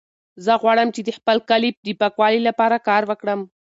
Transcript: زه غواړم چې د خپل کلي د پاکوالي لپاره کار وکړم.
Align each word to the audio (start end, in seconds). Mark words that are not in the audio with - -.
زه 0.45 0.53
غواړم 0.61 0.89
چې 0.95 1.01
د 1.03 1.09
خپل 1.17 1.37
کلي 1.49 1.69
د 1.85 1.87
پاکوالي 2.01 2.41
لپاره 2.47 2.77
کار 2.87 3.03
وکړم. 3.07 3.39